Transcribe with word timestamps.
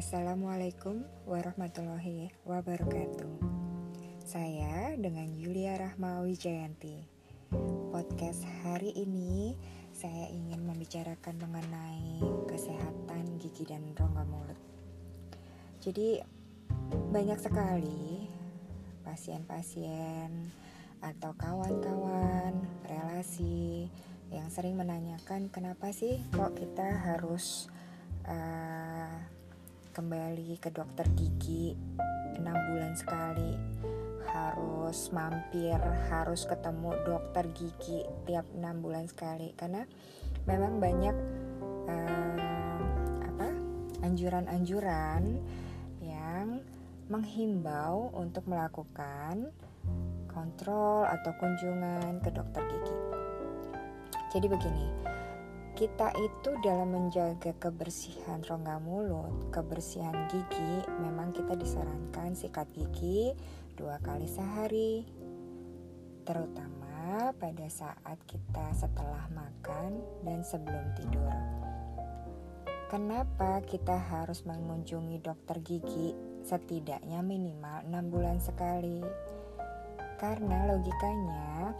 Assalamualaikum 0.00 1.04
warahmatullahi 1.28 2.32
wabarakatuh. 2.48 3.36
Saya 4.24 4.96
dengan 4.96 5.28
Yulia 5.36 5.76
Rahma 5.76 6.24
Wijayanti. 6.24 7.04
Podcast 7.92 8.48
hari 8.64 8.96
ini 8.96 9.60
saya 9.92 10.24
ingin 10.32 10.64
membicarakan 10.64 11.36
mengenai 11.44 12.16
kesehatan 12.48 13.36
gigi 13.44 13.68
dan 13.68 13.92
rongga 13.92 14.24
mulut. 14.24 14.56
Jadi 15.84 16.24
banyak 17.12 17.36
sekali 17.36 18.24
pasien-pasien 19.04 20.48
atau 21.04 21.36
kawan-kawan 21.36 22.56
relasi 22.88 23.92
yang 24.32 24.48
sering 24.48 24.80
menanyakan 24.80 25.52
kenapa 25.52 25.92
sih 25.92 26.24
kok 26.32 26.56
kita 26.56 26.88
harus 26.88 27.68
uh, 28.24 29.39
kembali 29.90 30.58
ke 30.62 30.70
dokter 30.70 31.06
gigi 31.18 31.74
enam 32.38 32.54
bulan 32.70 32.94
sekali 32.94 33.52
harus 34.30 35.10
mampir 35.10 35.78
harus 36.06 36.46
ketemu 36.46 36.94
dokter 37.02 37.50
gigi 37.50 38.06
tiap 38.22 38.46
enam 38.54 38.78
bulan 38.78 39.10
sekali 39.10 39.50
karena 39.58 39.82
memang 40.46 40.78
banyak 40.78 41.16
uh, 41.90 43.18
apa 43.26 43.48
anjuran-anjuran 44.06 45.42
yang 45.98 46.62
menghimbau 47.10 48.14
untuk 48.14 48.46
melakukan 48.46 49.50
kontrol 50.30 51.02
atau 51.10 51.34
kunjungan 51.42 52.22
ke 52.22 52.30
dokter 52.30 52.62
gigi. 52.70 52.96
Jadi 54.30 54.46
begini, 54.46 54.86
kita 55.80 56.12
itu 56.20 56.60
dalam 56.60 56.92
menjaga 56.92 57.56
kebersihan 57.56 58.44
rongga 58.44 58.76
mulut, 58.84 59.48
kebersihan 59.48 60.28
gigi, 60.28 60.84
memang 61.00 61.32
kita 61.32 61.56
disarankan 61.56 62.36
sikat 62.36 62.68
gigi 62.76 63.32
dua 63.80 63.96
kali 64.04 64.28
sehari, 64.28 65.08
terutama 66.28 67.32
pada 67.32 67.64
saat 67.72 68.20
kita 68.28 68.76
setelah 68.76 69.24
makan 69.32 70.04
dan 70.20 70.44
sebelum 70.44 70.84
tidur. 71.00 71.32
Kenapa 72.92 73.64
kita 73.64 73.96
harus 73.96 74.44
mengunjungi 74.44 75.16
dokter 75.24 75.64
gigi 75.64 76.12
setidaknya 76.44 77.24
minimal 77.24 77.88
6 77.88 78.12
bulan 78.12 78.36
sekali? 78.36 79.00
Karena 80.20 80.76
logikanya 80.76 81.72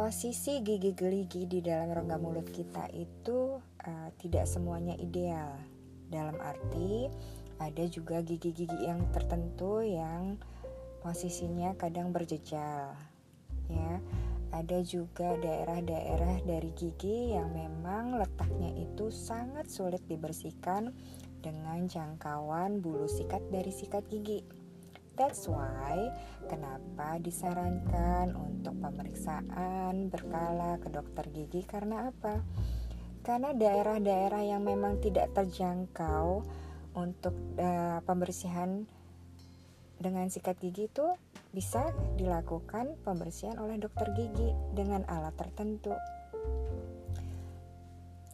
posisi 0.00 0.64
gigi 0.64 0.96
geligi 0.96 1.44
di 1.44 1.60
dalam 1.60 1.92
rongga 1.92 2.16
mulut 2.16 2.48
kita 2.48 2.88
itu 2.88 3.60
uh, 3.60 4.08
tidak 4.16 4.48
semuanya 4.48 4.96
ideal. 4.96 5.52
Dalam 6.08 6.40
arti 6.40 7.04
ada 7.60 7.84
juga 7.84 8.24
gigi-gigi 8.24 8.88
yang 8.88 9.04
tertentu 9.12 9.84
yang 9.84 10.40
posisinya 11.04 11.76
kadang 11.76 12.16
berjejal. 12.16 12.96
Ya. 13.68 14.00
Ada 14.56 14.80
juga 14.88 15.36
daerah-daerah 15.36 16.48
dari 16.48 16.72
gigi 16.72 17.36
yang 17.36 17.52
memang 17.52 18.16
letaknya 18.16 18.72
itu 18.80 19.12
sangat 19.12 19.68
sulit 19.68 20.00
dibersihkan 20.08 20.96
dengan 21.44 21.84
jangkauan 21.84 22.80
bulu 22.80 23.04
sikat 23.04 23.44
dari 23.52 23.68
sikat 23.68 24.08
gigi. 24.08 24.59
That's 25.18 25.46
why 25.50 26.10
kenapa 26.46 27.20
disarankan 27.20 28.34
untuk 28.34 28.78
pemeriksaan 28.80 30.08
berkala 30.08 30.80
ke 30.80 30.88
dokter 30.88 31.26
gigi 31.30 31.62
karena 31.66 32.10
apa? 32.10 32.40
Karena 33.20 33.52
daerah-daerah 33.52 34.42
yang 34.42 34.64
memang 34.64 34.98
tidak 35.04 35.30
terjangkau 35.36 36.42
untuk 36.96 37.36
uh, 37.60 38.00
pembersihan 38.02 38.88
dengan 40.00 40.32
sikat 40.32 40.56
gigi 40.58 40.88
itu 40.88 41.06
bisa 41.52 41.92
dilakukan 42.16 42.96
pembersihan 43.04 43.60
oleh 43.60 43.76
dokter 43.76 44.08
gigi 44.16 44.56
dengan 44.72 45.04
alat 45.04 45.36
tertentu. 45.36 45.92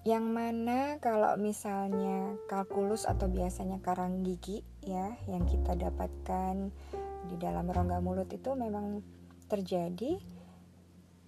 Yang 0.06 0.26
mana 0.30 0.78
kalau 1.02 1.34
misalnya 1.34 2.38
kalkulus 2.46 3.10
atau 3.10 3.26
biasanya 3.26 3.82
karang 3.82 4.22
gigi 4.22 4.62
ya 4.86 5.18
yang 5.26 5.42
kita 5.50 5.74
dapatkan 5.74 6.70
di 7.26 7.34
dalam 7.42 7.66
rongga 7.66 7.98
mulut 7.98 8.30
itu 8.30 8.54
memang 8.54 9.02
terjadi 9.50 10.22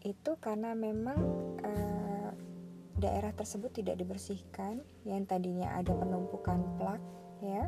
itu 0.06 0.30
karena 0.38 0.78
memang 0.78 1.18
uh, 1.58 2.30
daerah 3.02 3.34
tersebut 3.34 3.82
tidak 3.82 3.98
dibersihkan. 3.98 4.86
Yang 5.02 5.26
tadinya 5.26 5.74
ada 5.74 5.98
penumpukan 5.98 6.62
plak 6.78 7.02
ya 7.42 7.66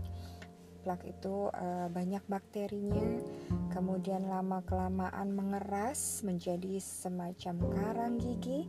plak 0.80 1.04
itu 1.04 1.52
uh, 1.52 1.92
banyak 1.92 2.24
bakterinya 2.24 3.20
kemudian 3.68 4.26
lama 4.26 4.64
kelamaan 4.64 5.36
mengeras 5.36 6.24
menjadi 6.24 6.80
semacam 6.80 7.54
karang 7.76 8.14
gigi 8.16 8.64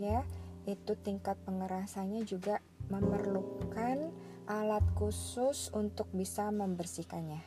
ya 0.00 0.24
itu 0.66 0.94
tingkat 1.02 1.34
pengerasannya 1.42 2.22
juga 2.22 2.62
memerlukan 2.90 4.12
alat 4.46 4.84
khusus 4.98 5.70
untuk 5.72 6.10
bisa 6.12 6.50
membersihkannya. 6.50 7.42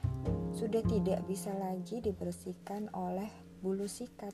Sudah 0.56 0.82
tidak 0.88 1.28
bisa 1.28 1.52
lagi 1.52 2.00
dibersihkan 2.00 2.88
oleh 2.96 3.28
bulu 3.60 3.86
sikat. 3.86 4.32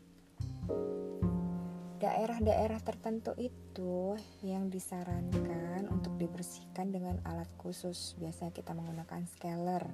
Daerah-daerah 2.01 2.81
tertentu 2.81 3.37
itu 3.37 4.17
yang 4.41 4.73
disarankan 4.73 5.85
untuk 5.89 6.17
dibersihkan 6.17 6.89
dengan 6.89 7.21
alat 7.29 7.49
khusus. 7.61 8.17
Biasanya 8.17 8.53
kita 8.53 8.73
menggunakan 8.73 9.21
scaler. 9.29 9.85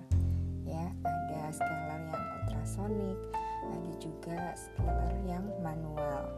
Ya, 0.64 0.88
ada 1.04 1.52
scaler 1.52 2.02
yang 2.08 2.28
ultrasonik, 2.44 3.20
ada 3.68 3.92
juga 4.00 4.56
scaler 4.56 5.16
yang 5.28 5.46
manual. 5.60 6.32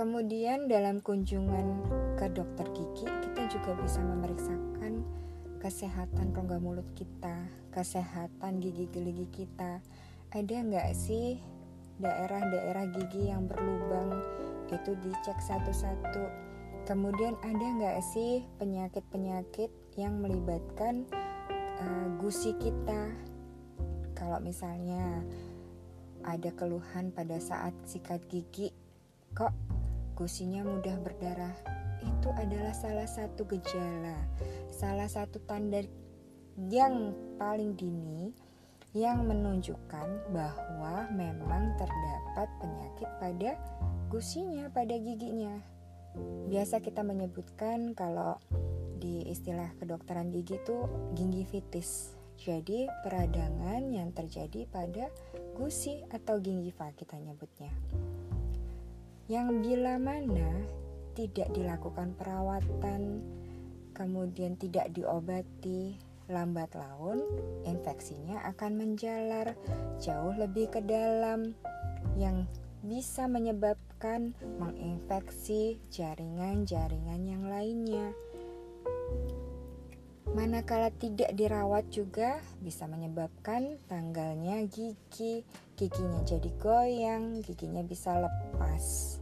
Kemudian 0.00 0.64
dalam 0.64 1.04
kunjungan 1.04 1.84
ke 2.16 2.32
dokter 2.32 2.64
gigi 2.72 3.04
kita 3.04 3.52
juga 3.52 3.76
bisa 3.84 4.00
memeriksakan 4.00 5.04
kesehatan 5.60 6.32
rongga 6.32 6.56
mulut 6.56 6.88
kita, 6.96 7.44
kesehatan 7.68 8.64
gigi 8.64 8.88
geligi 8.88 9.28
kita. 9.28 9.84
Ada 10.32 10.56
nggak 10.64 10.96
sih 10.96 11.36
daerah-daerah 12.00 12.88
gigi 12.96 13.28
yang 13.28 13.44
berlubang 13.44 14.24
itu 14.72 14.96
dicek 15.04 15.36
satu-satu. 15.36 16.32
Kemudian 16.88 17.36
ada 17.44 17.60
nggak 17.60 18.00
sih 18.00 18.40
penyakit-penyakit 18.56 19.68
yang 20.00 20.16
melibatkan 20.16 21.04
uh, 21.76 22.08
gusi 22.16 22.56
kita? 22.56 23.12
Kalau 24.16 24.40
misalnya 24.40 25.20
ada 26.24 26.48
keluhan 26.56 27.12
pada 27.12 27.36
saat 27.36 27.76
sikat 27.84 28.24
gigi, 28.32 28.72
kok 29.36 29.69
gusinya 30.20 30.60
mudah 30.60 31.00
berdarah 31.00 31.56
itu 32.04 32.28
adalah 32.36 32.76
salah 32.76 33.08
satu 33.08 33.48
gejala, 33.48 34.20
salah 34.68 35.08
satu 35.08 35.40
tanda 35.48 35.80
yang 36.68 37.16
paling 37.40 37.72
dini 37.72 38.36
yang 38.92 39.24
menunjukkan 39.24 40.28
bahwa 40.28 41.08
memang 41.16 41.72
terdapat 41.80 42.48
penyakit 42.60 43.08
pada 43.16 43.50
gusinya, 44.12 44.68
pada 44.68 44.92
giginya. 45.00 45.56
Biasa 46.52 46.84
kita 46.84 47.00
menyebutkan 47.00 47.96
kalau 47.96 48.36
di 49.00 49.24
istilah 49.24 49.72
kedokteran 49.80 50.28
gigi 50.28 50.60
itu 50.60 50.84
gingivitis. 51.16 52.12
Jadi 52.36 52.88
peradangan 53.04 53.88
yang 53.88 54.12
terjadi 54.12 54.68
pada 54.68 55.08
gusi 55.56 56.04
atau 56.12 56.40
gingiva 56.40 56.88
kita 56.96 57.20
nyebutnya 57.20 57.72
yang 59.30 59.62
bila 59.62 59.94
mana 59.94 60.66
tidak 61.14 61.54
dilakukan 61.54 62.18
perawatan, 62.18 63.22
kemudian 63.94 64.58
tidak 64.58 64.90
diobati, 64.90 65.94
lambat 66.26 66.74
laun 66.74 67.22
infeksinya 67.62 68.42
akan 68.50 68.74
menjalar 68.74 69.54
jauh 70.02 70.34
lebih 70.34 70.66
ke 70.74 70.82
dalam 70.82 71.54
yang 72.18 72.50
bisa 72.82 73.30
menyebabkan 73.30 74.34
menginfeksi 74.58 75.78
jaringan-jaringan 75.94 77.22
yang 77.22 77.46
lainnya. 77.46 78.10
Manakala 80.30 80.90
tidak 80.94 81.34
dirawat 81.38 81.90
juga 81.90 82.38
bisa 82.62 82.86
menyebabkan 82.86 83.78
tanggalnya 83.90 84.62
gigi, 84.70 85.42
giginya 85.74 86.22
jadi 86.22 86.50
goyang, 86.56 87.42
giginya 87.42 87.82
bisa 87.82 88.14
lepas. 88.14 89.19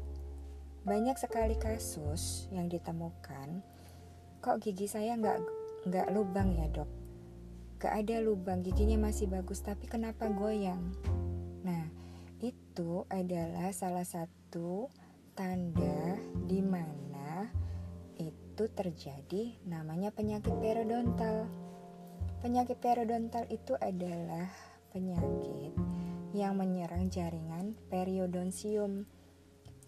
Banyak 0.89 1.21
sekali 1.21 1.53
kasus 1.61 2.49
yang 2.49 2.73
ditemukan, 2.73 3.61
kok 4.41 4.57
gigi 4.65 4.89
saya 4.89 5.21
nggak 5.21 5.37
nggak 5.85 6.09
lubang 6.17 6.57
ya 6.57 6.65
dok? 6.73 6.89
Gak 7.77 7.93
ada 7.93 8.25
lubang, 8.25 8.65
giginya 8.65 8.97
masih 8.97 9.29
bagus, 9.29 9.61
tapi 9.61 9.85
kenapa 9.85 10.33
goyang? 10.33 10.97
Nah, 11.63 11.93
itu 12.41 13.05
adalah 13.13 13.69
salah 13.71 14.03
satu 14.03 14.89
tanda 15.37 16.17
di 16.49 16.65
mana 16.65 17.53
itu 18.17 18.65
terjadi 18.73 19.61
namanya 19.69 20.09
penyakit 20.09 20.57
periodontal. 20.57 21.47
Penyakit 22.41 22.81
periodontal 22.81 23.45
itu 23.53 23.77
adalah 23.77 24.49
penyakit 24.91 25.77
yang 26.33 26.57
menyerang 26.57 27.13
jaringan 27.13 27.77
periodonsium. 27.93 29.05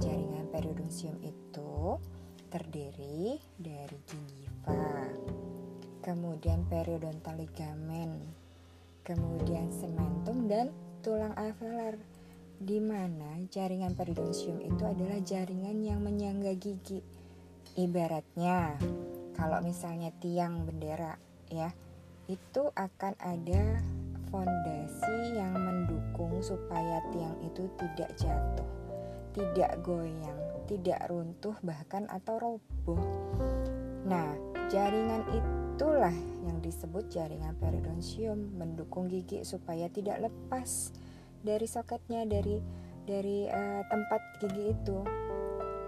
Jaringan 0.01 0.49
periodonsium 0.49 1.21
itu 1.21 2.01
terdiri 2.49 3.37
dari 3.61 3.99
gingiva, 4.09 5.13
kemudian 6.01 6.65
periodontal 6.67 7.37
ligamen, 7.39 8.19
kemudian 9.05 9.71
sementum 9.71 10.49
dan 10.49 10.73
tulang 11.05 11.37
alveolar 11.37 12.01
di 12.61 12.77
mana 12.77 13.41
jaringan 13.49 13.97
periodonsium 13.97 14.61
itu 14.61 14.85
adalah 14.85 15.17
jaringan 15.25 15.81
yang 15.81 16.05
menyangga 16.05 16.53
gigi. 16.61 17.01
Ibaratnya, 17.77 18.77
kalau 19.33 19.65
misalnya 19.65 20.13
tiang 20.21 20.69
bendera 20.69 21.17
ya, 21.49 21.73
itu 22.29 22.69
akan 22.77 23.17
ada 23.17 23.81
fondasi 24.29 25.35
yang 25.35 25.57
mendukung 25.57 26.39
supaya 26.45 27.01
tiang 27.11 27.37
itu 27.43 27.65
tidak 27.81 28.11
jatuh, 28.21 28.69
tidak 29.31 29.79
goyang, 29.83 30.39
tidak 30.67 31.07
runtuh 31.11 31.55
bahkan 31.63 32.07
atau 32.11 32.39
roboh. 32.39 33.03
Nah, 34.07 34.35
jaringan 34.71 35.23
itulah 35.31 36.15
yang 36.47 36.59
disebut 36.63 37.11
jaringan 37.11 37.55
periodonsium 37.59 38.59
mendukung 38.59 39.07
gigi 39.07 39.43
supaya 39.47 39.87
tidak 39.91 40.31
lepas 40.31 40.95
dari 41.41 41.67
soketnya 41.67 42.27
dari 42.29 42.61
dari 43.09 43.49
uh, 43.49 43.83
tempat 43.89 44.21
gigi 44.43 44.75
itu. 44.75 44.99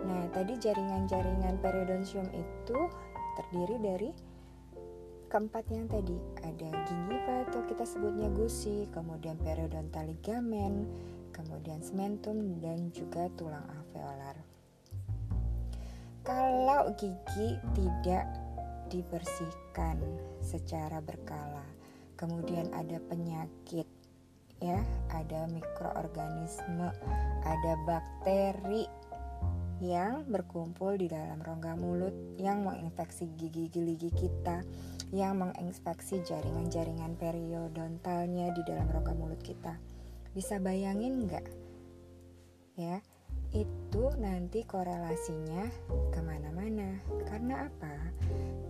Nah, 0.02 0.26
tadi 0.34 0.58
jaringan-jaringan 0.58 1.62
periodontium 1.62 2.26
itu 2.34 2.78
terdiri 3.38 3.76
dari 3.78 4.10
keempat 5.32 5.64
yang 5.72 5.88
tadi 5.88 6.12
ada 6.44 6.68
gingiva 6.84 7.48
atau 7.48 7.64
kita 7.64 7.88
sebutnya 7.88 8.28
gusi, 8.36 8.84
kemudian 8.92 9.40
periodontal 9.40 10.10
ligamen, 10.10 10.84
kemudian 11.32 11.80
sementum 11.80 12.60
dan 12.60 12.92
juga 12.92 13.26
tulang 13.34 13.64
alveolar. 13.66 14.36
Kalau 16.22 16.94
gigi 16.94 17.58
tidak 17.74 18.30
dibersihkan 18.86 19.98
secara 20.38 21.02
berkala, 21.02 21.66
kemudian 22.14 22.70
ada 22.70 23.02
penyakit 23.10 23.90
ya 24.62 24.78
ada 25.10 25.50
mikroorganisme 25.50 26.86
ada 27.42 27.72
bakteri 27.82 28.86
yang 29.82 30.22
berkumpul 30.30 30.94
di 30.94 31.10
dalam 31.10 31.42
rongga 31.42 31.74
mulut 31.74 32.14
yang 32.38 32.62
menginfeksi 32.62 33.26
gigi-gigi 33.34 34.14
kita 34.14 34.62
yang 35.10 35.42
menginfeksi 35.42 36.22
jaringan-jaringan 36.22 37.18
periodontalnya 37.18 38.54
di 38.54 38.62
dalam 38.62 38.86
rongga 38.86 39.18
mulut 39.18 39.42
kita 39.42 39.74
bisa 40.32 40.56
bayangin 40.60 41.28
nggak? 41.28 41.46
Ya 42.76 43.04
itu 43.52 44.04
nanti 44.16 44.64
korelasinya 44.64 45.68
ke 46.08 46.20
mana-mana. 46.24 46.96
Karena 47.28 47.68
apa? 47.68 47.94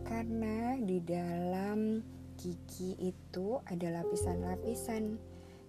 Karena 0.03 0.75
di 0.83 0.99
dalam 0.99 2.03
gigi 2.35 2.99
itu 2.99 3.63
ada 3.71 4.03
lapisan-lapisan. 4.03 5.19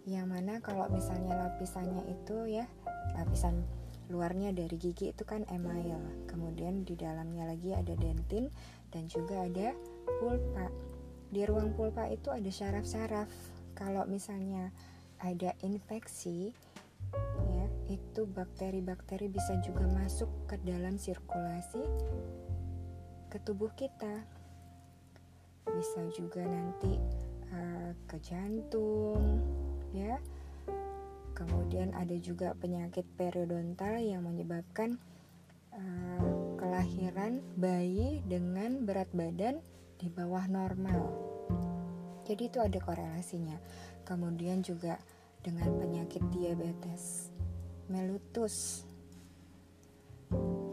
Yang 0.03 0.27
mana 0.27 0.59
kalau 0.59 0.89
misalnya 0.89 1.47
lapisannya 1.47 2.09
itu 2.11 2.59
ya 2.59 2.65
lapisan 3.15 3.63
luarnya 4.11 4.51
dari 4.51 4.75
gigi 4.81 5.13
itu 5.13 5.23
kan 5.23 5.45
email. 5.53 6.01
Kemudian 6.25 6.81
di 6.83 6.97
dalamnya 6.97 7.47
lagi 7.47 7.71
ada 7.71 7.93
dentin 7.93 8.49
dan 8.89 9.05
juga 9.07 9.45
ada 9.45 9.77
pulpa. 10.17 10.73
Di 11.29 11.45
ruang 11.45 11.77
pulpa 11.77 12.09
itu 12.09 12.33
ada 12.33 12.49
syaraf-syaraf. 12.49 13.29
Kalau 13.77 14.05
misalnya 14.09 14.73
ada 15.23 15.55
infeksi 15.63 16.51
ya 17.49 17.65
itu 17.87 18.27
bakteri-bakteri 18.27 19.31
bisa 19.31 19.55
juga 19.63 19.87
masuk 19.87 20.29
ke 20.45 20.59
dalam 20.67 20.99
sirkulasi 20.99 21.81
ke 23.31 23.41
tubuh 23.41 23.71
kita 23.73 24.21
bisa 25.65 26.05
juga 26.13 26.43
nanti 26.43 26.99
uh, 27.49 27.91
ke 28.05 28.19
jantung 28.21 29.41
ya. 29.95 30.19
Kemudian 31.33 31.97
ada 31.97 32.13
juga 32.21 32.53
penyakit 32.53 33.09
periodontal 33.17 33.97
yang 33.97 34.21
menyebabkan 34.21 35.01
uh, 35.73 36.53
kelahiran 36.61 37.41
bayi 37.57 38.21
dengan 38.29 38.85
berat 38.85 39.09
badan 39.17 39.57
di 39.97 40.13
bawah 40.13 40.45
normal. 40.45 41.09
Jadi 42.23 42.53
itu 42.53 42.61
ada 42.61 42.77
korelasinya. 42.77 43.57
Kemudian 44.05 44.61
juga 44.61 45.01
dengan 45.43 45.69
penyakit 45.77 46.23
diabetes 46.31 47.29
mellitus. 47.91 48.87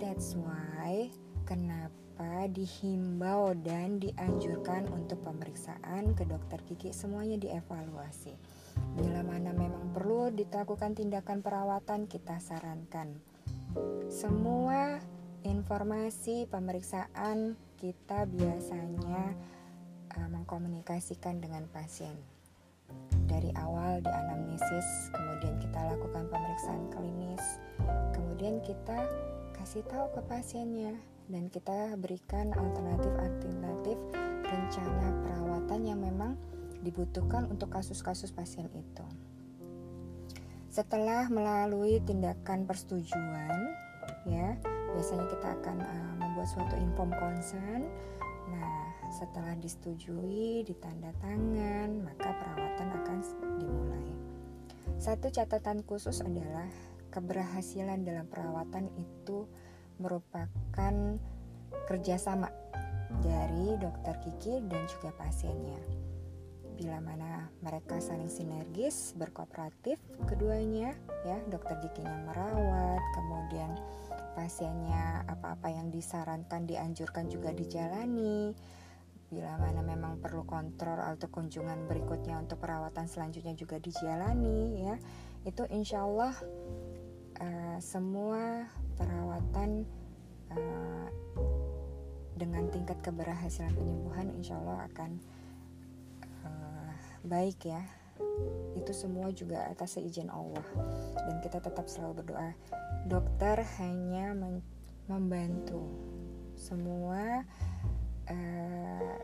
That's 0.01 0.39
why 0.39 1.11
kenapa 1.45 2.49
dihimbau 2.49 3.59
dan 3.61 4.01
dianjurkan 4.01 4.89
untuk 4.89 5.21
pemeriksaan 5.27 6.17
ke 6.17 6.25
dokter 6.25 6.63
gigi 6.65 6.95
semuanya 6.95 7.37
dievaluasi. 7.37 8.33
Bila 8.97 9.21
mana 9.21 9.53
memang 9.53 9.93
perlu 9.93 10.33
dilakukan 10.33 10.97
tindakan 10.97 11.45
perawatan, 11.45 12.09
kita 12.09 12.41
sarankan. 12.41 13.21
Semua 14.09 14.99
informasi 15.45 16.49
pemeriksaan 16.49 17.57
kita 17.81 18.29
biasanya 18.29 19.33
uh, 20.17 20.29
mengkomunikasikan 20.29 21.41
dengan 21.41 21.65
pasien. 21.73 22.30
Dari 23.31 23.55
awal 23.55 24.03
di 24.03 24.11
anamnesis, 24.11 25.15
kemudian 25.15 25.55
kita 25.63 25.79
lakukan 25.95 26.27
pemeriksaan 26.27 26.91
klinis, 26.91 27.63
kemudian 28.11 28.59
kita 28.67 29.07
kasih 29.55 29.87
tahu 29.87 30.11
ke 30.19 30.21
pasiennya 30.27 30.99
dan 31.31 31.47
kita 31.47 31.95
berikan 31.95 32.51
alternatif-alternatif 32.51 33.95
rencana 34.43 35.15
perawatan 35.23 35.81
yang 35.87 36.03
memang 36.03 36.35
dibutuhkan 36.83 37.47
untuk 37.47 37.71
kasus-kasus 37.71 38.35
pasien 38.35 38.67
itu. 38.75 39.07
Setelah 40.67 41.31
melalui 41.31 42.03
tindakan 42.03 42.67
persetujuan, 42.67 43.59
ya 44.27 44.59
biasanya 44.91 45.27
kita 45.31 45.49
akan 45.61 45.77
uh, 45.87 46.13
membuat 46.19 46.49
suatu 46.51 46.75
inform 46.79 47.15
consent. 47.15 47.87
Setelah 49.11 49.59
disetujui, 49.59 50.63
ditanda 50.63 51.11
tangan, 51.19 52.01
maka 52.07 52.31
perawatan 52.31 52.89
akan 53.03 53.19
dimulai. 53.59 54.15
Satu 54.97 55.29
catatan 55.35 55.83
khusus 55.83 56.23
adalah 56.23 56.71
keberhasilan 57.11 58.07
dalam 58.07 58.31
perawatan 58.31 58.87
itu 58.95 59.51
merupakan 59.99 60.95
kerjasama 61.91 62.49
dari 63.21 63.75
dokter 63.77 64.15
gigi 64.23 64.63
dan 64.71 64.87
juga 64.87 65.11
pasiennya 65.19 66.01
bila 66.81 66.97
mana 67.05 67.53
mereka 67.61 68.01
saling 68.01 68.33
sinergis, 68.33 69.13
berkooperatif 69.13 70.01
keduanya 70.25 70.97
ya, 71.29 71.37
dokter 71.53 71.77
giginya 71.85 72.25
merawat, 72.25 73.05
kemudian 73.13 73.77
pasiennya 74.33 75.29
apa-apa 75.29 75.69
yang 75.69 75.93
disarankan 75.93 76.65
dianjurkan 76.65 77.29
juga 77.29 77.53
dijalani. 77.53 78.57
Bila 79.31 79.55
mana 79.63 79.81
memang 79.87 80.19
perlu 80.19 80.43
kontrol 80.43 80.99
atau 80.99 81.31
kunjungan 81.31 81.87
berikutnya 81.87 82.37
untuk 82.43 82.59
perawatan 82.59 83.07
selanjutnya 83.07 83.55
juga 83.55 83.79
dijalani 83.79 84.91
ya. 84.91 84.95
Itu 85.47 85.65
insya 85.71 86.03
Allah 86.03 86.35
uh, 87.39 87.79
semua 87.79 88.67
perawatan 88.99 89.87
uh, 90.51 91.09
dengan 92.35 92.67
tingkat 92.75 92.99
keberhasilan 93.07 93.73
penyembuhan 93.79 94.35
insya 94.35 94.59
Allah 94.59 94.89
akan 94.91 95.21
baik 97.25 97.69
ya 97.69 97.85
itu 98.77 98.93
semua 98.97 99.29
juga 99.33 99.69
atas 99.69 99.97
seizin 99.97 100.33
Allah 100.33 100.65
dan 101.17 101.37
kita 101.45 101.61
tetap 101.61 101.85
selalu 101.89 102.25
berdoa 102.25 102.53
dokter 103.05 103.61
hanya 103.81 104.33
membantu 105.05 105.85
semua 106.57 107.45
uh, 108.31 109.17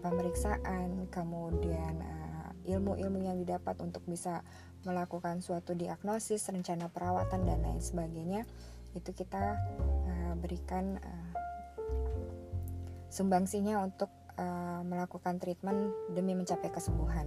pemeriksaan 0.00 1.06
kemudian 1.12 1.94
uh, 2.00 2.50
ilmu-ilmu 2.64 3.20
yang 3.24 3.36
didapat 3.36 3.76
untuk 3.84 4.02
bisa 4.08 4.40
melakukan 4.88 5.44
suatu 5.44 5.76
diagnosis 5.76 6.48
rencana 6.48 6.88
perawatan 6.88 7.44
dan 7.44 7.60
lain 7.60 7.82
sebagainya 7.82 8.48
itu 8.96 9.10
kita 9.12 9.56
uh, 10.08 10.34
berikan 10.40 10.96
uh, 10.98 11.32
sumbangsinya 13.08 13.84
untuk 13.84 14.08
uh, 14.36 14.80
melakukan 14.84 15.40
treatment 15.40 15.92
demi 16.12 16.36
mencapai 16.36 16.70
kesembuhan. 16.72 17.26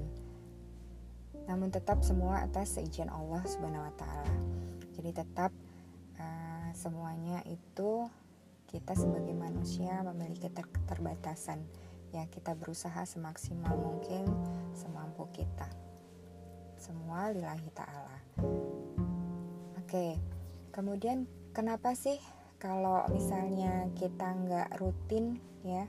Namun 1.50 1.74
tetap 1.74 2.06
semua 2.06 2.46
atas 2.46 2.78
seizin 2.78 3.10
Allah 3.10 3.42
Subhanahu 3.44 3.84
wa 3.84 3.94
taala. 3.98 4.36
Jadi 4.96 5.12
tetap 5.12 5.51
uh, 6.22 6.70
semuanya 6.78 7.42
itu 7.50 8.08
kita 8.72 8.96
sebagai 8.96 9.36
manusia 9.36 10.00
memiliki 10.08 10.48
keterbatasan. 10.48 11.60
Ya 12.16 12.28
kita 12.28 12.56
berusaha 12.56 13.04
semaksimal 13.04 13.75
mungkin 13.75 14.28
semampu 14.75 15.28
kita. 15.32 15.68
Semua 16.80 17.32
lillahi 17.32 17.70
ta'ala. 17.75 18.18
Oke 19.80 20.16
kemudian 20.72 21.28
kenapa 21.51 21.92
sih 21.94 22.16
kalau 22.56 23.04
misalnya 23.12 23.92
kita 24.00 24.32
nggak 24.32 24.80
rutin 24.80 25.36
ya 25.68 25.84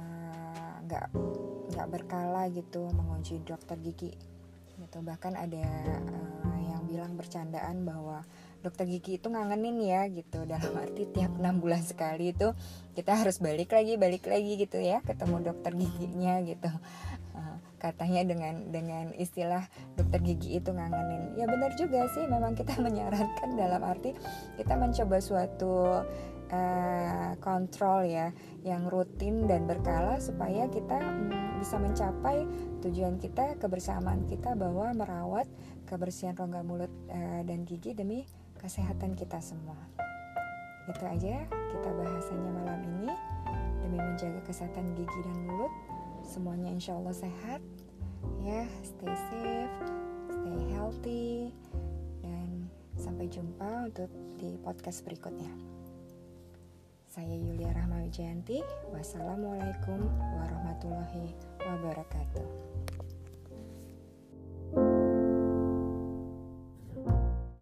eh, 0.00 0.74
nggak 0.88 1.04
uh, 1.12 1.68
nggak 1.76 1.88
berkala 1.92 2.48
gitu 2.48 2.88
mengunci 2.96 3.38
dokter 3.44 3.76
gigi? 3.78 4.16
Gitu 4.80 4.98
bahkan 5.04 5.36
ada 5.36 5.60
uh, 6.08 6.58
yang 6.64 6.88
bilang 6.88 7.20
bercandaan 7.20 7.84
bahwa 7.84 8.24
dokter 8.62 8.84
gigi 8.90 9.22
itu 9.22 9.28
ngangenin 9.30 9.76
ya 9.82 10.06
gitu. 10.10 10.44
Dalam 10.44 10.72
arti 10.78 11.06
tiap 11.10 11.32
enam 11.38 11.62
bulan 11.62 11.82
sekali 11.82 12.34
itu 12.34 12.52
kita 12.98 13.14
harus 13.14 13.38
balik 13.38 13.70
lagi 13.70 13.94
balik 13.94 14.26
lagi 14.26 14.58
gitu 14.58 14.82
ya 14.82 14.98
ketemu 15.06 15.52
dokter 15.52 15.72
giginya 15.74 16.42
gitu. 16.42 16.70
Uh, 17.38 17.56
katanya 17.78 18.26
dengan 18.26 18.74
dengan 18.74 19.14
istilah 19.14 19.66
dokter 19.94 20.20
gigi 20.22 20.58
itu 20.58 20.70
ngangenin. 20.74 21.38
Ya 21.38 21.46
benar 21.46 21.74
juga 21.78 22.06
sih 22.18 22.26
memang 22.26 22.58
kita 22.58 22.74
menyarankan 22.86 23.54
dalam 23.54 23.82
arti 23.86 24.14
kita 24.58 24.74
mencoba 24.74 25.16
suatu 25.22 26.02
uh, 26.52 27.30
kontrol 27.40 28.04
ya 28.04 28.32
yang 28.64 28.88
rutin 28.88 29.46
dan 29.46 29.68
berkala 29.68 30.18
supaya 30.18 30.66
kita 30.68 30.98
um, 30.98 31.30
bisa 31.60 31.76
mencapai 31.78 32.44
tujuan 32.84 33.18
kita 33.20 33.56
kebersamaan 33.58 34.26
kita 34.26 34.54
bahwa 34.54 34.92
merawat 34.94 35.46
kebersihan 35.88 36.36
rongga 36.36 36.62
mulut 36.64 36.92
uh, 37.08 37.42
dan 37.44 37.64
gigi 37.64 37.96
demi 37.96 38.24
kesehatan 38.58 39.14
kita 39.14 39.38
semua. 39.40 39.78
Itu 40.90 41.04
aja 41.04 41.46
kita 41.48 41.90
bahasannya 41.94 42.50
malam 42.52 42.80
ini 42.84 43.12
demi 43.84 43.98
menjaga 44.02 44.40
kesehatan 44.44 44.92
gigi 44.98 45.20
dan 45.24 45.36
mulut. 45.46 45.72
Semuanya 46.26 46.68
insya 46.74 46.98
Allah 46.98 47.14
sehat. 47.14 47.62
Ya, 48.42 48.66
stay 48.82 49.14
safe, 49.30 49.74
stay 50.28 50.58
healthy, 50.74 51.54
dan 52.20 52.66
sampai 52.98 53.30
jumpa 53.30 53.88
untuk 53.88 54.10
di 54.36 54.58
podcast 54.58 55.06
berikutnya. 55.06 55.50
Saya 57.08 57.34
Yulia 57.34 57.70
Rahma 57.72 58.04
Wijayanti. 58.04 58.60
Wassalamualaikum 58.90 60.02
warahmatullahi 60.38 61.34
wabarakatuh. 61.62 62.67